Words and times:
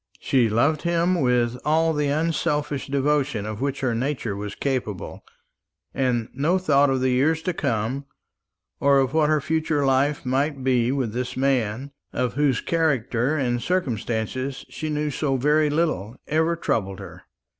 She 0.19 0.49
loved 0.49 0.81
him 0.81 1.21
with 1.21 1.59
all 1.63 1.93
the 1.93 2.07
unselfish 2.07 2.87
devotion 2.87 3.45
of 3.45 3.61
which 3.61 3.81
her 3.81 3.93
nature 3.93 4.35
was 4.35 4.55
capable; 4.55 5.23
and 5.93 6.27
no 6.33 6.57
thought 6.57 6.89
of 6.89 7.01
the 7.01 7.11
years 7.11 7.43
to 7.43 7.53
come, 7.53 8.05
or 8.79 8.97
of 8.97 9.13
what 9.13 9.29
her 9.29 9.39
future 9.39 9.85
life 9.85 10.25
might 10.25 10.63
be 10.63 10.91
with 10.91 11.13
this 11.13 11.37
man, 11.37 11.91
of 12.13 12.33
whose 12.33 12.61
character 12.61 13.37
and 13.37 13.61
circumstances 13.61 14.65
she 14.69 14.89
knew 14.89 15.11
so 15.11 15.37
very 15.37 15.69
little, 15.69 16.15
ever 16.25 16.55
troubled 16.55 16.97
her. 16.97 17.21